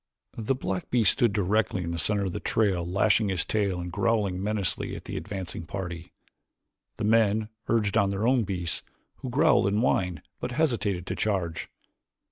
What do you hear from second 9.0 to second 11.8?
who growled and whined but hesitated to charge.